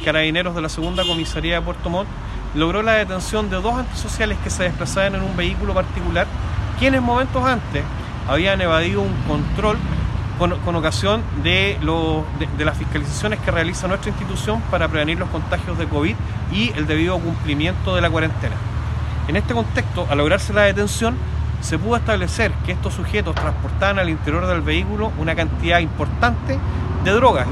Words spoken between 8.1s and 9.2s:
habían evadido un